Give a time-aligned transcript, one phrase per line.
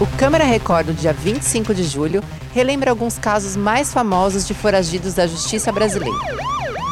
[0.00, 2.22] O Câmara Record do dia 25 de julho
[2.54, 6.16] relembra alguns casos mais famosos de foragidos da justiça brasileira.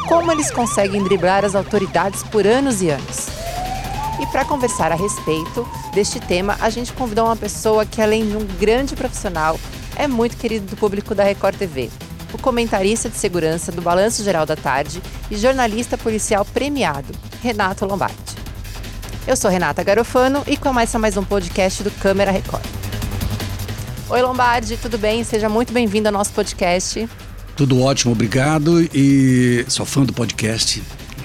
[0.08, 3.28] Como eles conseguem driblar as autoridades por anos e anos?
[4.20, 8.36] E para conversar a respeito deste tema, a gente convidou uma pessoa que, além de
[8.36, 9.56] um grande profissional,
[9.94, 11.88] é muito querido do público da Record TV.
[12.32, 18.16] O comentarista de segurança do Balanço Geral da Tarde e jornalista policial premiado, Renato Lombardi.
[19.28, 22.85] Eu sou Renata Garofano e começa mais um podcast do Câmara Record.
[24.08, 25.24] Oi, Lombardi, tudo bem?
[25.24, 27.08] Seja muito bem-vindo ao nosso podcast.
[27.56, 28.80] Tudo ótimo, obrigado.
[28.94, 30.80] E sou fã do podcast.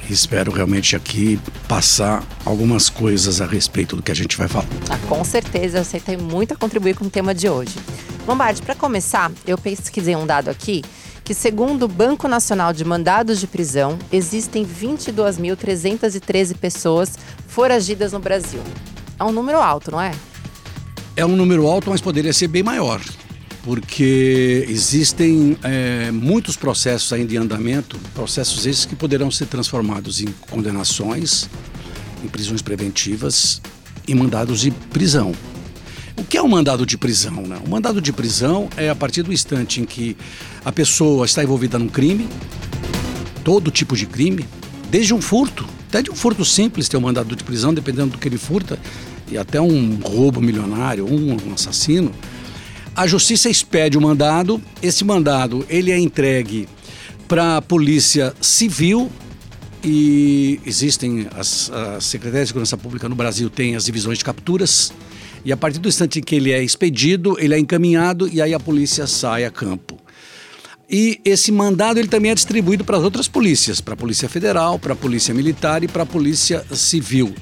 [0.09, 4.65] Espero realmente aqui passar algumas coisas a respeito do que a gente vai falar.
[4.89, 7.75] Ah, com certeza, você tem muito a contribuir com o tema de hoje.
[8.27, 10.83] Lombardi, para começar, eu pesquisei um dado aqui
[11.23, 17.15] que, segundo o Banco Nacional de Mandados de Prisão, existem 22.313 pessoas
[17.47, 18.61] foragidas no Brasil.
[19.19, 20.13] É um número alto, não é?
[21.15, 23.01] É um número alto, mas poderia ser bem maior,
[23.63, 30.27] porque existem é, muitos processos ainda em andamento, processos esses que poderão ser transformados em
[30.49, 31.49] condenações,
[32.23, 33.61] em prisões preventivas
[34.07, 35.33] e mandados de prisão.
[36.15, 37.41] O que é um mandado de prisão?
[37.41, 37.57] Né?
[37.65, 40.15] O mandado de prisão é a partir do instante em que
[40.63, 42.29] a pessoa está envolvida num crime,
[43.43, 44.45] todo tipo de crime,
[44.89, 48.17] desde um furto, até de um furto simples ter um mandado de prisão, dependendo do
[48.17, 48.79] que ele furta,
[49.31, 52.11] e até um roubo milionário, um, assassino,
[52.95, 56.67] a justiça expede o mandado, esse mandado ele é entregue
[57.27, 59.09] para a polícia civil
[59.83, 64.91] e existem as, as secretarias de segurança pública no Brasil tem as divisões de capturas
[65.43, 68.53] e a partir do instante em que ele é expedido ele é encaminhado e aí
[68.53, 69.97] a polícia sai a campo.
[70.93, 74.77] E esse mandado ele também é distribuído para as outras polícias para a polícia federal
[74.77, 77.33] para a polícia militar e para a polícia civil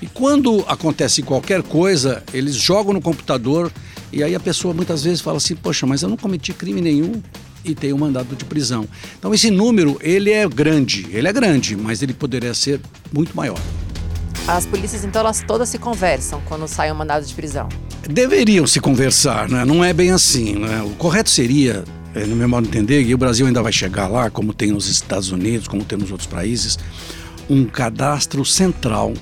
[0.00, 3.70] e quando acontece qualquer coisa, eles jogam no computador
[4.12, 7.20] e aí a pessoa muitas vezes fala assim: "Poxa, mas eu não cometi crime nenhum"
[7.64, 8.86] e tem um mandado de prisão.
[9.18, 12.80] Então esse número, ele é grande, ele é grande, mas ele poderia ser
[13.12, 13.58] muito maior.
[14.46, 17.68] As polícias então elas todas se conversam quando sai um mandado de prisão.
[18.08, 19.64] Deveriam se conversar, né?
[19.64, 20.82] Não é bem assim, né?
[20.82, 24.08] O correto seria é, no meu modo de entender, e o Brasil ainda vai chegar
[24.08, 26.78] lá, como tem nos Estados Unidos, como tem nos outros países,
[27.48, 29.12] um cadastro central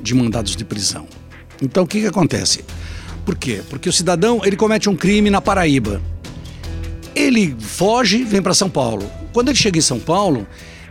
[0.00, 1.06] de mandados de prisão.
[1.60, 2.64] Então o que, que acontece?
[3.24, 3.62] Por quê?
[3.68, 6.00] Porque o cidadão ele comete um crime na Paraíba.
[7.14, 9.10] Ele foge, vem para São Paulo.
[9.32, 10.46] Quando ele chega em São Paulo,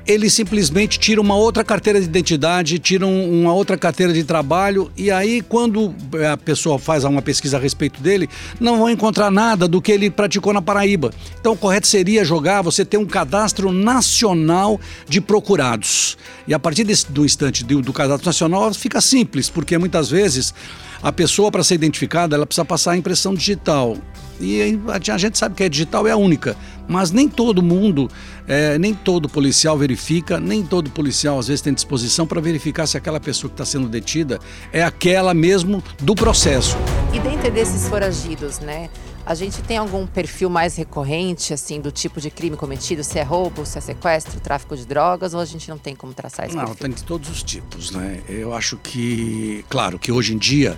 [0.08, 4.92] ele simplesmente tira uma outra carteira de identidade, tira um, uma outra carteira de trabalho,
[4.96, 5.94] e aí, quando
[6.32, 8.30] a pessoa faz uma pesquisa a respeito dele,
[8.60, 11.12] não vão encontrar nada do que ele praticou na Paraíba.
[11.40, 16.18] Então, o correto seria jogar, você ter um cadastro nacional de procurados.
[16.48, 20.54] E a partir desse, do instante do, do cadastro nacional, fica simples, porque muitas vezes
[21.02, 23.98] a pessoa, para ser identificada, ela precisa passar a impressão digital.
[24.40, 26.58] E a gente sabe que a digital é a única,
[26.88, 28.10] mas nem todo mundo,
[28.48, 32.98] é, nem todo policial verifica, nem todo policial às vezes tem disposição para verificar se
[32.98, 34.40] aquela pessoa que está sendo detida
[34.72, 36.78] é aquela mesmo do processo.
[37.14, 38.90] E dentro desses foragidos, né?
[39.26, 43.04] A gente tem algum perfil mais recorrente, assim, do tipo de crime cometido?
[43.04, 46.14] Se é roubo, se é sequestro, tráfico de drogas, ou a gente não tem como
[46.14, 46.82] traçar esse não, perfil?
[46.82, 48.22] tem de todos os tipos, né?
[48.30, 50.78] Eu acho que, claro, que hoje em dia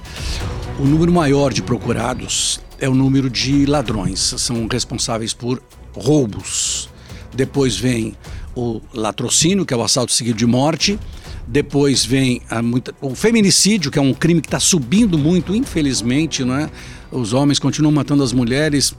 [0.79, 4.19] o número maior de procurados é o número de ladrões.
[4.37, 5.61] São responsáveis por
[5.93, 6.89] roubos.
[7.33, 8.15] Depois vem
[8.55, 10.99] o latrocínio, que é o assalto seguido de morte.
[11.47, 16.55] Depois vem muita, o feminicídio, que é um crime que está subindo muito, infelizmente, não
[16.55, 16.69] é?
[17.11, 18.93] Os homens continuam matando as mulheres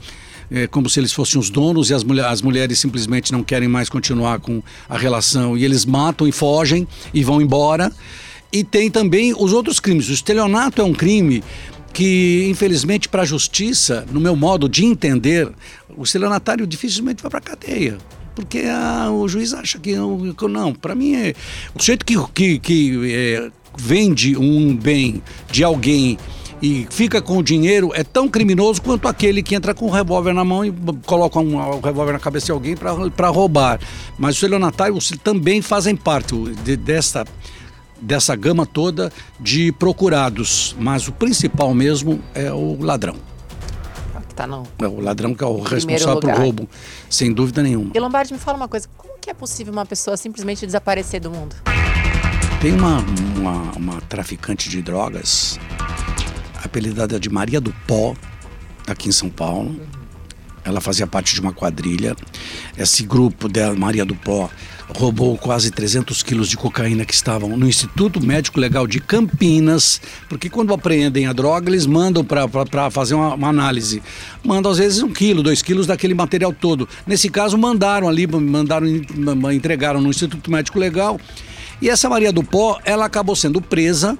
[0.51, 3.67] é, como se eles fossem os donos e as, mulher, as mulheres simplesmente não querem
[3.67, 7.91] mais continuar com a relação e eles matam e fogem e vão embora.
[8.51, 10.09] E tem também os outros crimes.
[10.09, 11.43] O estelionato é um crime
[11.93, 15.49] que, infelizmente, para a justiça, no meu modo de entender,
[15.95, 17.97] o estelionatário dificilmente vai para a cadeia
[18.35, 20.73] porque ah, o juiz acha que não.
[20.73, 21.33] para mim, é,
[21.75, 25.21] o sujeito que, que, que é, vende um bem
[25.51, 26.17] de alguém
[26.61, 30.33] e fica com o dinheiro é tão criminoso quanto aquele que entra com o revólver
[30.33, 30.73] na mão e
[31.05, 33.79] coloca um, um revólver na cabeça de alguém para roubar.
[34.17, 37.25] Mas os estelionatários também fazem parte de, dessa,
[38.01, 40.75] dessa gama toda de procurados.
[40.79, 43.15] Mas o principal mesmo é o ladrão.
[44.35, 44.63] Tá, não.
[44.79, 46.69] É o ladrão que é o responsável pelo roubo,
[47.09, 47.91] sem dúvida nenhuma.
[47.93, 51.29] E Lombardi, me fala uma coisa: como que é possível uma pessoa simplesmente desaparecer do
[51.29, 51.57] mundo?
[52.61, 53.03] Tem uma,
[53.37, 55.59] uma, uma traficante de drogas
[56.63, 58.15] apelidada de Maria do Pó,
[58.87, 59.75] aqui em São Paulo.
[60.63, 62.15] Ela fazia parte de uma quadrilha.
[62.77, 64.49] Esse grupo dela, Maria do Pó,
[64.95, 70.49] roubou quase 300 quilos de cocaína que estavam no Instituto Médico Legal de Campinas, porque
[70.49, 74.01] quando apreendem a droga, eles mandam para fazer uma, uma, análise.
[74.43, 76.87] Mandam às vezes um quilo, dois quilos daquele material todo.
[77.05, 78.87] Nesse caso, mandaram ali, mandaram,
[79.53, 81.19] entregaram no Instituto Médico Legal.
[81.81, 84.17] E essa Maria do Pó, ela acabou sendo presa.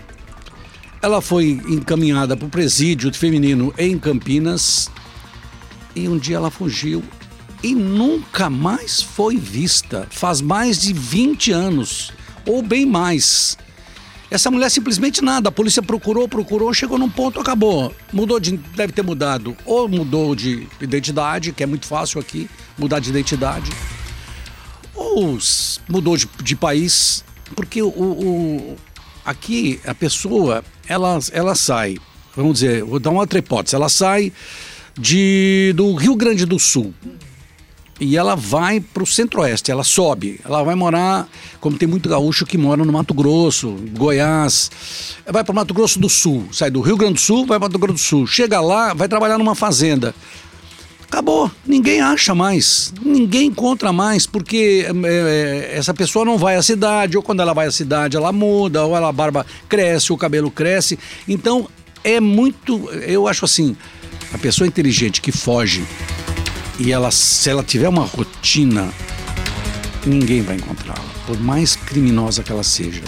[1.02, 4.90] Ela foi encaminhada para o presídio feminino em Campinas.
[6.00, 7.04] E um dia ela fugiu
[7.62, 10.08] e nunca mais foi vista.
[10.10, 12.12] Faz mais de 20 anos,
[12.46, 13.58] ou bem mais.
[14.32, 15.50] Essa mulher simplesmente nada.
[15.50, 17.94] A polícia procurou, procurou, chegou num ponto, acabou.
[18.14, 18.56] Mudou de.
[18.56, 19.58] Deve ter mudado.
[19.66, 23.70] Ou mudou de identidade, que é muito fácil aqui, mudar de identidade.
[24.96, 25.38] Ou
[25.90, 27.26] mudou de, de país.
[27.56, 28.76] Porque o, o,
[29.26, 31.98] aqui a pessoa, ela, ela sai.
[32.36, 33.76] Vamos dizer, vou dar uma outra hipótese.
[33.76, 34.32] Ela sai
[34.98, 36.94] de, do Rio Grande do Sul.
[38.00, 41.28] E ela vai para o centro-oeste, ela sobe, ela vai morar,
[41.60, 44.72] como tem muito gaúcho que mora no Mato Grosso, Goiás,
[45.30, 47.68] vai para o Mato Grosso do Sul, sai do Rio Grande do Sul, vai para
[47.68, 50.16] o Mato Grosso do Sul, chega lá, vai trabalhar numa fazenda.
[51.04, 57.18] Acabou, ninguém acha mais, ninguém encontra mais, porque é, essa pessoa não vai à cidade,
[57.18, 60.50] ou quando ela vai à cidade ela muda, ou ela, a barba cresce, o cabelo
[60.50, 60.98] cresce.
[61.28, 61.68] Então
[62.04, 63.76] é muito, eu acho assim,
[64.34, 65.84] a pessoa inteligente que foge
[66.80, 68.94] e ela, se ela tiver uma rotina,
[70.06, 73.04] ninguém vai encontrá-la, por mais criminosa que ela seja.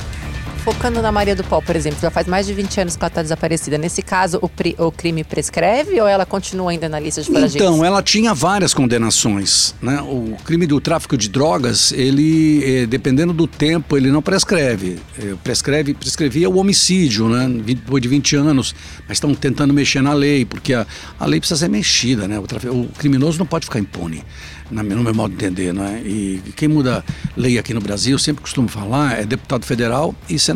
[0.63, 3.07] Focando na Maria do Pó, por exemplo, já faz mais de 20 anos que ela
[3.07, 3.79] está desaparecida.
[3.79, 7.55] Nesse caso, o, pri, o, crime prescreve ou ela continua ainda na lista de foragidos?
[7.55, 9.73] Então, ela tinha várias condenações.
[9.81, 9.99] Né?
[10.03, 14.99] O crime do tráfico de drogas, ele, eh, dependendo do tempo, ele não prescreve.
[15.17, 17.49] Eh, prescreve prescrevia o homicídio, né?
[17.65, 18.75] depois de 20 anos.
[19.07, 20.85] Mas estão tentando mexer na lei, porque a,
[21.19, 22.27] a lei precisa ser mexida.
[22.27, 22.37] Né?
[22.37, 24.23] O, o criminoso não pode ficar impune
[24.71, 25.99] no meu modo de entender, não é?
[25.99, 27.03] E quem muda
[27.35, 30.50] lei aqui no Brasil, sempre costumo falar, é deputado federal e senador.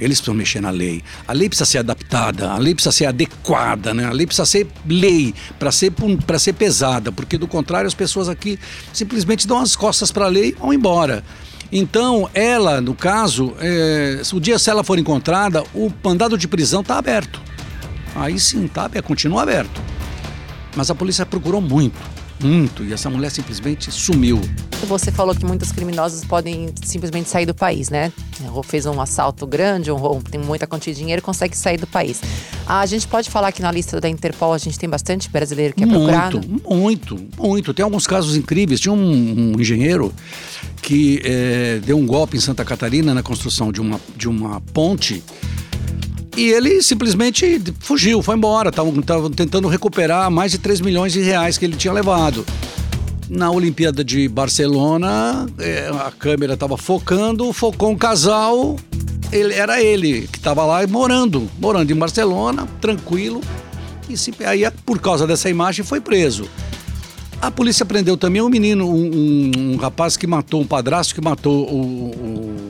[0.00, 1.02] Eles precisam mexer na lei.
[1.28, 4.06] A lei precisa ser adaptada, a lei precisa ser adequada, né?
[4.06, 5.92] A lei precisa ser lei para ser
[6.38, 8.58] ser pesada, porque do contrário as pessoas aqui
[8.92, 11.22] simplesmente dão as costas para a lei e vão embora.
[11.72, 16.80] Então, ela, no caso, é, o dia se ela for encontrada, o mandado de prisão
[16.80, 17.40] está aberto.
[18.14, 19.80] Aí sim, tá, continua aberto.
[20.74, 24.40] Mas a polícia procurou muito muito e essa mulher simplesmente sumiu.
[24.86, 28.12] Você falou que muitos criminosos podem simplesmente sair do país, né?
[28.54, 32.20] Ou fez um assalto grande, ou tem muita quantia de dinheiro, consegue sair do país.
[32.66, 35.82] A gente pode falar que na lista da Interpol a gente tem bastante brasileiro que
[35.82, 36.40] é muito, procurado?
[36.66, 37.74] Muito, muito.
[37.74, 38.80] Tem alguns casos incríveis.
[38.80, 40.12] Tinha um, um engenheiro
[40.80, 45.22] que é, deu um golpe em Santa Catarina na construção de uma, de uma ponte
[46.36, 48.68] e ele simplesmente fugiu, foi embora.
[48.70, 52.46] Estavam tentando recuperar mais de 3 milhões de reais que ele tinha levado.
[53.28, 58.76] Na Olimpíada de Barcelona, é, a câmera estava focando, focou um casal.
[59.30, 63.40] Ele, era ele que estava lá morando, morando em Barcelona, tranquilo.
[64.08, 66.48] E se, aí, por causa dessa imagem, foi preso.
[67.40, 71.20] A polícia prendeu também um menino, um, um, um rapaz que matou, um padrasto que
[71.20, 72.69] matou o, o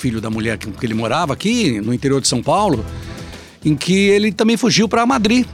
[0.00, 2.84] filho da mulher que, que ele morava aqui no interior de São Paulo,
[3.64, 5.46] em que ele também fugiu para Madrid.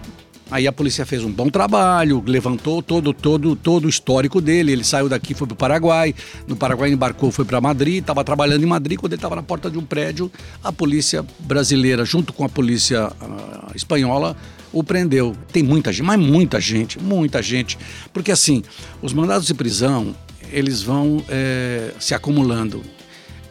[0.48, 4.70] Aí a polícia fez um bom trabalho, levantou todo todo todo o histórico dele.
[4.70, 6.14] Ele saiu daqui, foi para o Paraguai.
[6.46, 7.98] No Paraguai embarcou, foi para Madrid.
[7.98, 8.96] Estava trabalhando em Madrid.
[8.96, 10.30] Quando ele estava na porta de um prédio,
[10.62, 14.36] a polícia brasileira, junto com a polícia uh, espanhola,
[14.72, 15.34] o prendeu.
[15.52, 17.76] Tem muita gente, mas muita gente, muita gente.
[18.12, 18.62] Porque assim,
[19.02, 20.14] os mandados de prisão,
[20.52, 22.84] eles vão é, se acumulando.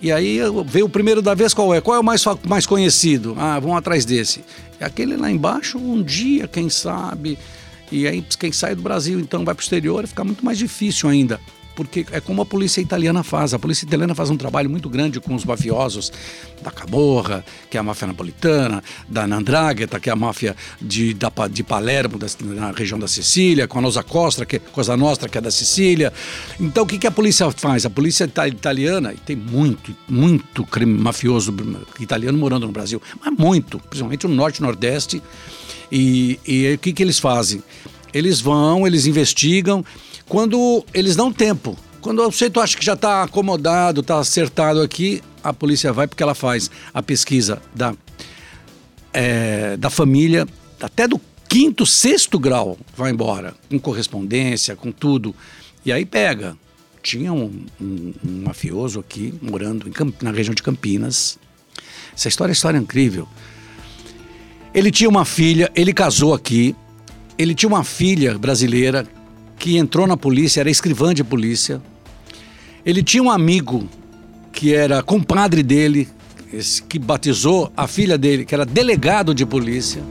[0.01, 1.81] E aí veio o primeiro da vez qual é?
[1.81, 3.35] Qual é o mais, mais conhecido?
[3.37, 4.43] Ah, vamos atrás desse.
[4.79, 7.37] É aquele lá embaixo, um dia, quem sabe.
[7.91, 11.07] E aí, quem sai do Brasil, então vai para o exterior, fica muito mais difícil
[11.09, 11.39] ainda
[11.75, 13.53] porque é como a polícia italiana faz.
[13.53, 16.11] A polícia italiana faz um trabalho muito grande com os mafiosos
[16.61, 21.29] da Camorra, que é a máfia napolitana, da Nandragheta, que é a máfia de, da,
[21.49, 25.37] de Palermo, da, na região da Sicília, com a Nosa Costa, que, Cosa Nostra, que
[25.37, 26.13] é da Sicília.
[26.59, 27.85] Então, o que, que a polícia faz?
[27.85, 31.53] A polícia italiana, e tem muito, muito crime mafioso
[31.99, 35.21] italiano morando no Brasil, mas muito, principalmente no Norte e Nordeste.
[35.91, 37.61] E, e o que, que eles fazem?
[38.13, 39.83] Eles vão, eles investigam,
[40.27, 45.21] quando eles dão tempo, quando o sujeito acha que já está acomodado, está acertado aqui,
[45.43, 47.93] a polícia vai porque ela faz a pesquisa da,
[49.13, 50.47] é, da família,
[50.81, 55.35] até do quinto, sexto grau, vai embora, com correspondência, com tudo.
[55.85, 56.57] E aí pega.
[57.01, 59.89] Tinha um, um, um mafioso aqui, morando
[60.21, 61.37] na região de Campinas.
[62.15, 63.27] Essa história é história incrível.
[64.73, 66.75] Ele tinha uma filha, ele casou aqui.
[67.37, 69.07] Ele tinha uma filha brasileira
[69.57, 71.81] que entrou na polícia, era escrivã de polícia.
[72.85, 73.87] Ele tinha um amigo
[74.51, 76.07] que era compadre dele,
[76.87, 80.03] que batizou a filha dele, que era delegado de polícia.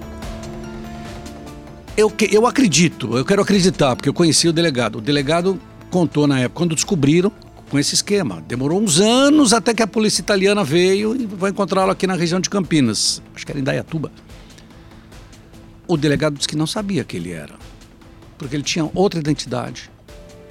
[1.97, 4.99] Eu, eu acredito, eu quero acreditar, porque eu conheci o delegado.
[4.99, 5.61] O delegado
[5.91, 7.31] contou na época, quando descobriram,
[7.71, 8.43] com esse esquema.
[8.47, 12.41] Demorou uns anos até que a polícia italiana veio e vai encontrá-lo aqui na região
[12.41, 13.23] de Campinas.
[13.35, 14.11] Acho que era em Dayatuba.
[15.87, 17.55] O delegado disse que não sabia que ele era,
[18.39, 19.91] porque ele tinha outra identidade.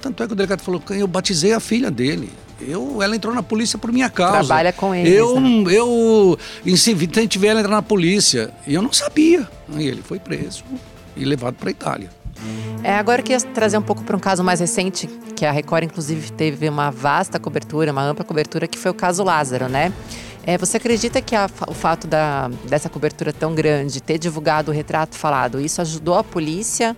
[0.00, 2.30] Tanto é que o delegado falou que eu batizei a filha dele.
[2.60, 4.44] Eu, ela entrou na polícia por minha causa.
[4.44, 5.10] Trabalha com ele.
[5.10, 5.72] Eu, né?
[5.72, 8.50] eu incentivar ela a entrar na polícia.
[8.66, 9.48] E eu não sabia.
[9.74, 10.62] Aí ele foi preso
[11.16, 12.10] e levado para a Itália.
[12.82, 15.84] É, agora eu queria trazer um pouco para um caso mais recente, que a Record,
[15.84, 19.92] inclusive, teve uma vasta cobertura, uma ampla cobertura, que foi o caso Lázaro, né?
[20.46, 24.74] É, você acredita que a, o fato da, dessa cobertura tão grande, ter divulgado o
[24.74, 26.94] retrato falado, isso ajudou a polícia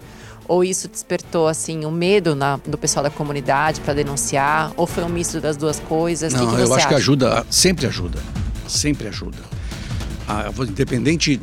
[0.48, 4.72] ou isso despertou assim o um medo na, do pessoal da comunidade para denunciar?
[4.76, 6.32] Ou foi um misto das duas coisas?
[6.32, 6.88] Não, que que eu acho acha?
[6.88, 8.18] que ajuda, sempre ajuda,
[8.68, 9.38] sempre ajuda.
[10.28, 11.40] Ah, independente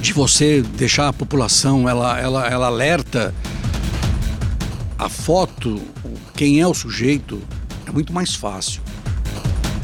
[0.00, 3.34] de você deixar a população, ela, ela, ela alerta
[4.98, 5.80] a foto,
[6.34, 7.40] quem é o sujeito,
[7.86, 8.82] é muito mais fácil.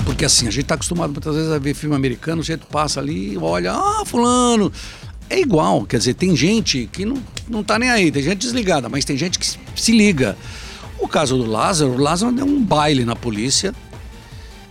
[0.05, 3.01] Porque assim, a gente está acostumado muitas vezes a ver filme americano, o sujeito passa
[3.01, 4.73] ali, olha, ah, fulano,
[5.29, 7.17] é igual, quer dizer, tem gente que não,
[7.49, 10.37] não tá nem aí, tem gente desligada, mas tem gente que se liga.
[10.99, 13.75] O caso do Lázaro, o Lázaro deu um baile na polícia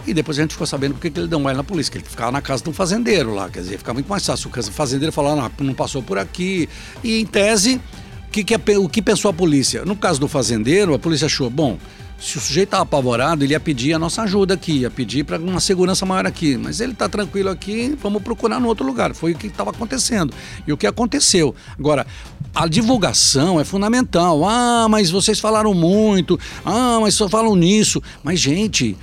[0.08, 1.98] e depois a gente ficou sabendo porque que ele deu um baile na polícia, que
[1.98, 4.52] ele ficava na casa de um fazendeiro lá, quer dizer, fica muito mais fácil.
[4.56, 6.70] O fazendeiro falar, ah, não, não passou por aqui.
[7.04, 7.82] E em tese,
[8.32, 9.84] que, que, é, o que pensou a polícia?
[9.84, 11.78] No caso do fazendeiro, a polícia achou, bom,
[12.20, 15.38] se o sujeito estava apavorado, ele ia pedir a nossa ajuda aqui, ia pedir para
[15.38, 16.58] uma segurança maior aqui.
[16.58, 19.14] Mas ele está tranquilo aqui, vamos procurar no outro lugar.
[19.14, 20.34] Foi o que estava acontecendo.
[20.66, 21.54] E o que aconteceu.
[21.78, 22.08] Agora,
[22.54, 24.44] a divulgação é fundamental.
[24.48, 26.40] Ah, mas vocês falaram muito.
[26.64, 28.02] Ah, mas só falam nisso.
[28.24, 28.98] Mas, gente.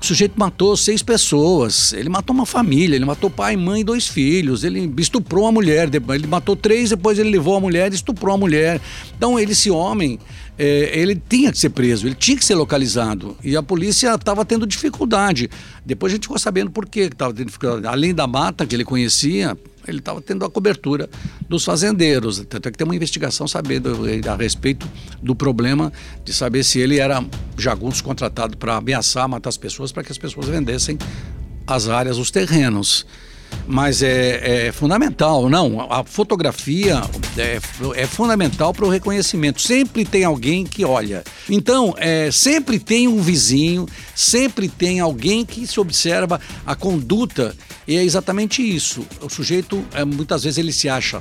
[0.00, 4.06] O sujeito matou seis pessoas, ele matou uma família, ele matou pai, mãe e dois
[4.06, 8.38] filhos, ele estuprou a mulher, ele matou três, depois ele levou a mulher estuprou a
[8.38, 8.80] mulher.
[9.16, 10.20] Então, ele, esse homem,
[10.58, 13.36] é, ele tinha que ser preso, ele tinha que ser localizado.
[13.44, 15.48] E a polícia estava tendo dificuldade.
[15.86, 17.86] Depois a gente ficou sabendo por que estava tendo dificuldade.
[17.86, 21.08] Além da mata que ele conhecia, ele estava tendo a cobertura
[21.48, 22.44] dos fazendeiros.
[22.48, 23.96] Tanto é que tem uma investigação sabendo
[24.28, 24.88] a respeito
[25.22, 25.92] do problema
[26.24, 27.24] de saber se ele era
[27.56, 30.98] jagunço contratado para ameaçar, matar as pessoas, para que as pessoas vendessem
[31.66, 33.06] as áreas, os terrenos
[33.68, 35.86] mas é, é, fundamental, não?
[35.92, 37.02] A fotografia
[37.36, 37.60] é,
[37.94, 39.60] é fundamental para o reconhecimento.
[39.60, 41.22] Sempre tem alguém que olha.
[41.50, 47.54] Então, é, sempre tem um vizinho, sempre tem alguém que se observa a conduta.
[47.86, 49.06] E é exatamente isso.
[49.20, 51.18] O sujeito, é, muitas vezes, ele se acha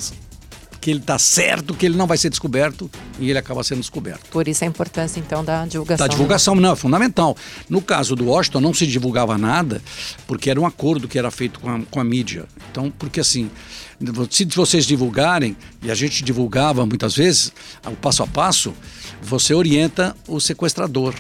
[0.80, 4.30] que ele está certo, que ele não vai ser descoberto e ele acaba sendo descoberto.
[4.30, 6.08] Por isso a importância então da divulgação.
[6.08, 6.62] Da divulgação, né?
[6.62, 7.36] não, é fundamental.
[7.70, 9.82] No caso do Washington não se divulgava nada
[10.26, 12.46] porque era um acordo que era feito com a, com a mídia.
[12.72, 13.50] Então, porque assim,
[14.30, 17.52] se vocês divulgarem, e a gente divulgava muitas vezes,
[17.86, 18.74] o passo a passo,
[19.22, 21.14] você orienta o sequestrador.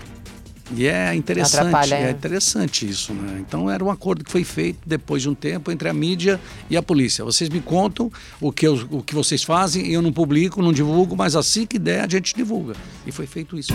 [0.75, 2.07] E é interessante, é.
[2.07, 3.37] é interessante isso, né?
[3.39, 6.75] Então era um acordo que foi feito depois de um tempo entre a mídia e
[6.75, 7.23] a polícia.
[7.23, 11.15] Vocês me contam o que, eu, o que vocês fazem, eu não publico, não divulgo,
[11.15, 12.75] mas assim que der a gente divulga.
[13.05, 13.73] E foi feito isso.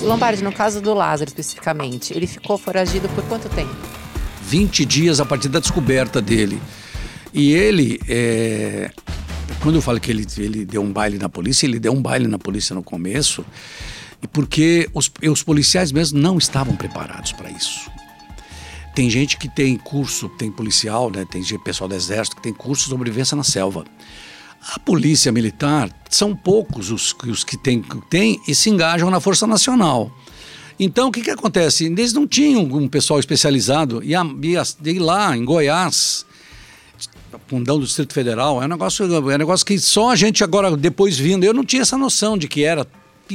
[0.00, 3.74] Lombardi, no caso do Lázaro especificamente, ele ficou foragido por quanto tempo?
[4.44, 6.60] 20 dias a partir da descoberta dele.
[7.32, 8.90] E ele, é...
[9.62, 12.26] quando eu falo que ele, ele deu um baile na polícia, ele deu um baile
[12.26, 13.44] na polícia no começo
[14.28, 17.90] porque os, os policiais mesmo não estavam preparados para isso.
[18.94, 22.84] Tem gente que tem curso, tem policial, né, tem pessoal do exército que tem curso
[22.84, 23.84] de sobrevivência na selva.
[24.74, 29.46] A polícia militar são poucos os, os que têm tem e se engajam na Força
[29.46, 30.10] Nacional.
[30.78, 31.86] Então, o que, que acontece?
[31.86, 34.02] Eles não tinham um pessoal especializado.
[34.04, 36.24] E, ir lá em Goiás,
[37.46, 40.76] fundão do Distrito Federal, é um negócio, é um negócio que só a gente agora,
[40.76, 42.86] depois vindo, eu não tinha essa noção de que era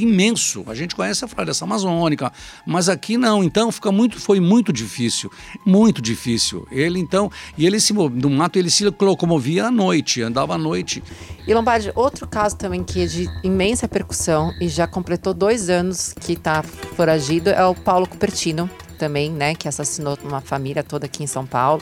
[0.02, 0.64] imenso.
[0.66, 2.32] A gente conhece a floresta amazônica,
[2.66, 3.42] mas aqui não.
[3.42, 5.30] Então fica muito, foi muito difícil,
[5.64, 6.66] muito difícil.
[6.70, 11.02] Ele então, e ele se no mato ele se locomovia à noite, andava à noite.
[11.46, 16.12] E Lombardi, outro caso também que é de imensa percussão e já completou dois anos
[16.20, 21.22] que está foragido é o Paulo Cupertino também, né, que assassinou uma família toda aqui
[21.22, 21.80] em São Paulo,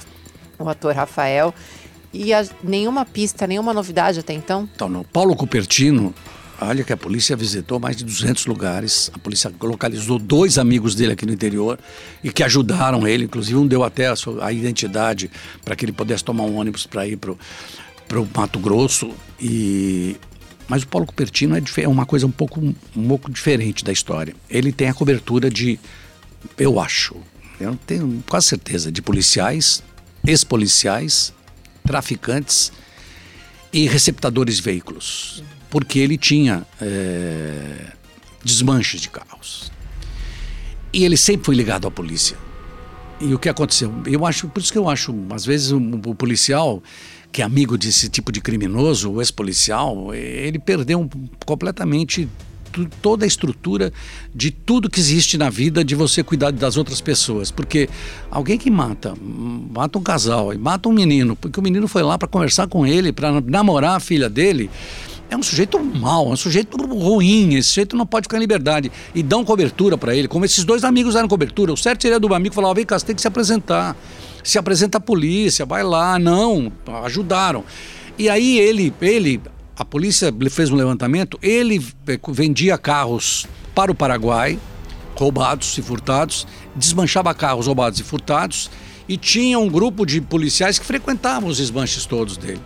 [0.58, 1.52] o ator Rafael.
[2.12, 4.68] E a, nenhuma pista, nenhuma novidade até então?
[4.74, 6.14] Então, no Paulo Cupertino,
[6.60, 9.10] Olha que a polícia visitou mais de 200 lugares.
[9.12, 11.78] A polícia localizou dois amigos dele aqui no interior
[12.24, 13.24] e que ajudaram ele.
[13.24, 15.30] Inclusive, um deu até a, sua, a identidade
[15.64, 17.32] para que ele pudesse tomar um ônibus para ir para
[18.20, 19.10] o Mato Grosso.
[19.38, 20.16] E
[20.68, 24.34] mas o Paulo Cupertino é, é, uma coisa um pouco, um pouco diferente da história.
[24.50, 25.78] Ele tem a cobertura de
[26.58, 27.16] eu acho,
[27.60, 29.82] eu tenho quase certeza, de policiais,
[30.26, 31.32] ex-policiais,
[31.84, 32.72] traficantes
[33.72, 35.42] e receptadores de veículos.
[35.70, 37.92] Porque ele tinha é,
[38.44, 39.70] desmanches de carros.
[40.92, 42.36] E ele sempre foi ligado à polícia.
[43.20, 43.92] E o que aconteceu?
[44.06, 46.82] Eu acho, por isso que eu acho, às vezes o, o policial
[47.32, 51.06] que é amigo desse tipo de criminoso, o ex-policial, ele perdeu
[51.44, 52.26] completamente
[52.84, 53.92] toda a estrutura
[54.34, 57.50] de tudo que existe na vida de você cuidar das outras pessoas.
[57.50, 57.88] Porque
[58.30, 62.18] alguém que mata, mata um casal e mata um menino, porque o menino foi lá
[62.18, 64.70] para conversar com ele, para namorar a filha dele.
[65.28, 67.54] É um sujeito mau, é um sujeito ruim.
[67.54, 68.92] Esse sujeito não pode ficar em liberdade.
[69.14, 71.72] E dão cobertura para ele, como esses dois amigos deram cobertura.
[71.72, 73.96] O certo seria do amigo falar: vem cá, você tem que se apresentar.
[74.44, 76.18] Se apresenta à polícia, vai lá.
[76.18, 76.72] Não,
[77.04, 77.64] ajudaram.
[78.16, 79.40] E aí ele, ele
[79.76, 81.84] a polícia fez um levantamento, ele
[82.28, 84.58] vendia carros para o Paraguai,
[85.14, 88.70] roubados e furtados, desmanchava carros roubados e furtados,
[89.08, 92.60] e tinha um grupo de policiais que frequentavam os desmanches todos dele.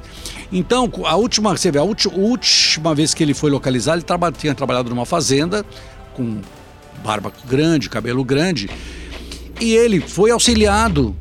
[0.53, 4.55] Então, a última, você vê, a última vez que ele foi localizado, ele traba, tinha
[4.55, 5.65] trabalhado numa fazenda
[6.15, 6.41] com
[7.05, 8.71] barba grande, cabelo grande,
[9.61, 11.15] e ele foi auxiliado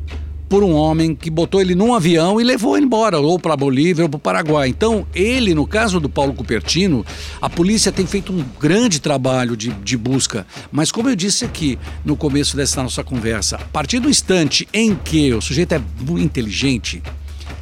[0.49, 4.03] por um homem que botou ele num avião e levou ele embora, ou para Bolívia
[4.05, 4.67] ou para o Paraguai.
[4.67, 7.05] Então, ele, no caso do Paulo Cupertino,
[7.39, 10.47] a polícia tem feito um grande trabalho de, de busca.
[10.71, 14.95] Mas, como eu disse aqui no começo dessa nossa conversa, a partir do instante em
[14.95, 15.81] que o sujeito é
[16.17, 17.03] inteligente,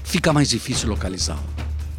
[0.04, 1.57] fica mais difícil localizá-lo.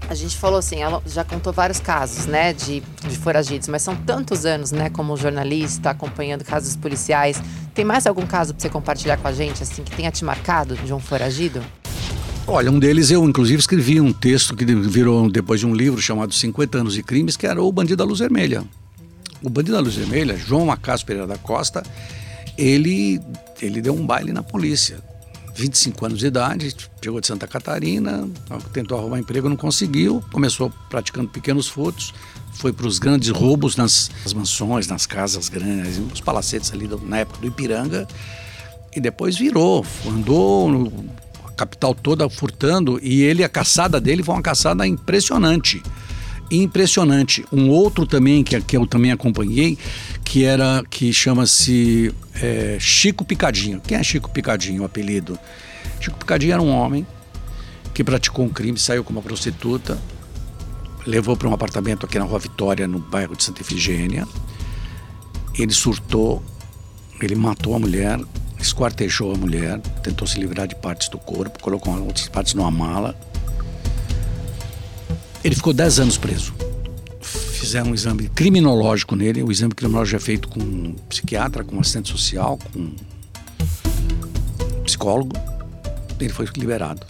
[0.08, 3.94] A gente falou assim, ela já contou vários casos, né, de, de foragidos, mas são
[3.94, 7.38] tantos anos, né, como jornalista, acompanhando casos policiais.
[7.74, 10.76] Tem mais algum caso para você compartilhar com a gente, assim, que tenha te marcado
[10.76, 11.62] de um foragido?
[12.46, 16.32] Olha, um deles eu inclusive escrevi um texto que virou depois de um livro chamado
[16.32, 18.64] 50 anos de crimes, que era o Bandido da Luz Vermelha.
[19.42, 21.82] O Bandido da Luz Vermelha, João Acaso Pereira da Costa,
[22.56, 23.20] ele,
[23.60, 25.00] ele deu um baile na polícia
[25.58, 28.28] 25 anos de idade, chegou de Santa Catarina,
[28.72, 32.14] tentou arrumar emprego, não conseguiu, começou praticando pequenos furtos,
[32.52, 36.98] foi para os grandes roubos nas, nas, mansões, nas casas grandes, nos palacetes ali do,
[37.04, 38.06] na época do Ipiranga,
[38.94, 41.10] e depois virou, andou no,
[41.44, 45.82] a capital toda furtando, e ele, a caçada dele foi uma caçada impressionante
[46.50, 47.44] impressionante.
[47.52, 49.78] Um outro também que, que eu também acompanhei,
[50.24, 53.80] que era que chama-se é, Chico Picadinho.
[53.80, 55.38] Quem é Chico Picadinho, o apelido?
[56.00, 57.06] Chico Picadinho era um homem
[57.92, 59.98] que praticou um crime, saiu com uma prostituta,
[61.06, 64.26] levou para um apartamento aqui na Rua Vitória, no bairro de Santa Efigênia.
[65.58, 66.42] Ele surtou,
[67.20, 68.20] ele matou a mulher,
[68.60, 73.18] esquartejou a mulher, tentou se livrar de partes do corpo, colocou outras partes numa mala.
[75.44, 76.52] Ele ficou 10 anos preso
[77.68, 79.42] fizeram um exame criminológico nele.
[79.42, 82.94] O exame criminológico é feito com um psiquiatra, com um assistente social, com um
[84.84, 85.36] psicólogo.
[86.18, 87.06] Ele foi liberado.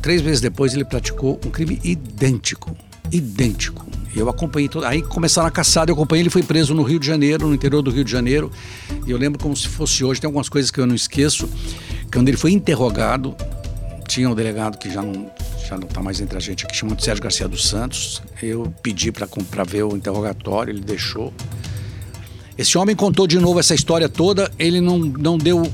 [0.00, 2.74] Três meses depois, ele praticou um crime idêntico.
[3.12, 3.86] Idêntico.
[4.16, 4.68] Eu acompanhei.
[4.68, 4.86] Todo...
[4.86, 6.22] Aí começaram a caçada, eu acompanhei.
[6.22, 8.50] Ele foi preso no Rio de Janeiro, no interior do Rio de Janeiro.
[9.06, 10.20] E eu lembro como se fosse hoje.
[10.20, 11.48] Tem algumas coisas que eu não esqueço.
[12.10, 13.36] Quando ele foi interrogado,
[14.06, 15.30] tinha um delegado que já não
[15.68, 18.22] já não está mais entre a gente aqui, chamado Sérgio Garcia dos Santos.
[18.42, 21.32] Eu pedi para ver o interrogatório, ele deixou.
[22.56, 25.70] Esse homem contou de novo essa história toda, ele não, não deu.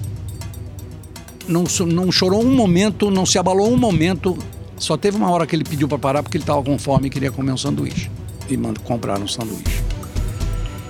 [1.46, 4.37] Não, não chorou um momento, não se abalou um momento.
[4.76, 7.11] Só teve uma hora que ele pediu para parar porque ele estava com fome e
[7.11, 8.11] queria comer um sanduíche.
[8.50, 9.83] E mandou comprar um sanduíche.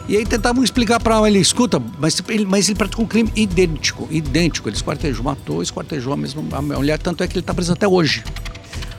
[0.08, 4.08] E aí tentavam explicar para ele, escuta, mas ele, mas ele praticou um crime idêntico,
[4.10, 4.68] idêntico.
[4.68, 7.86] Ele esquartejou, matou, esquartejou a mesma a mulher, tanto é que ele está preso até
[7.86, 8.24] hoje.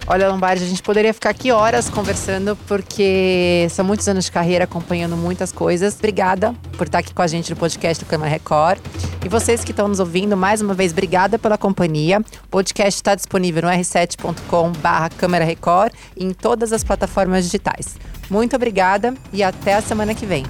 [0.07, 4.65] Olha, Lombardi, a gente poderia ficar aqui horas conversando, porque são muitos anos de carreira
[4.65, 5.95] acompanhando muitas coisas.
[5.97, 8.79] Obrigada por estar aqui com a gente no podcast do Câmara Record.
[9.25, 12.19] E vocês que estão nos ouvindo, mais uma vez, obrigada pela companhia.
[12.43, 17.97] O podcast está disponível no r7.com/barra Câmara Record e em todas as plataformas digitais.
[18.29, 20.45] Muito obrigada e até a semana que vem.